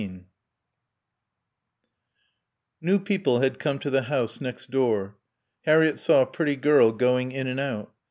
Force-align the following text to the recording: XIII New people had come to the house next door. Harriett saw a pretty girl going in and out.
XIII 0.01 0.25
New 2.81 2.97
people 2.97 3.41
had 3.41 3.59
come 3.59 3.77
to 3.77 3.91
the 3.91 4.01
house 4.01 4.41
next 4.41 4.71
door. 4.71 5.19
Harriett 5.67 5.99
saw 5.99 6.23
a 6.23 6.25
pretty 6.25 6.55
girl 6.55 6.91
going 6.91 7.31
in 7.31 7.45
and 7.45 7.59
out. 7.59 7.93